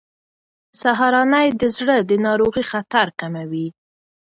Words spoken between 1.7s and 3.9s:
زړه د ناروغۍ خطر کموي.